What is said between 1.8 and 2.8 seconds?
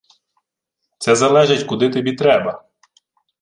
тобі треба".